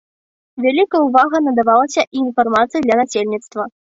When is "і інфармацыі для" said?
2.05-2.95